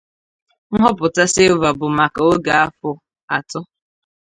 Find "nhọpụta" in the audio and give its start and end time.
0.75-1.23